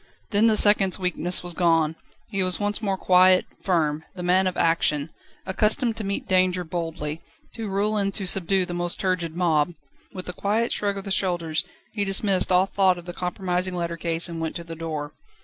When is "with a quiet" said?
10.11-10.71